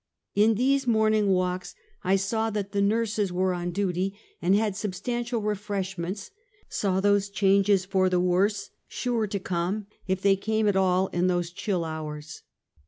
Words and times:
In 0.33 0.55
these 0.55 0.87
morning 0.87 1.27
walks 1.29 1.75
I 2.03 2.15
saw 2.15 2.49
that 2.49 2.71
the 2.71 2.81
nurses 2.81 3.31
were 3.31 3.53
on 3.53 3.69
duty 3.69 4.17
and 4.41 4.55
had 4.55 4.75
substantial 4.75 5.41
refreshments, 5.41 6.31
saw 6.67 6.99
those 6.99 7.29
changes 7.29 7.85
for 7.85 8.09
the 8.09 8.19
worse, 8.19 8.71
sure 8.87 9.27
to 9.27 9.39
come, 9.39 9.85
if 10.07 10.19
they 10.19 10.35
came 10.37 10.67
at 10.67 10.75
all, 10.75 11.05
in 11.09 11.27
those 11.27 11.51
chill 11.51 11.85
hours. 11.85 12.41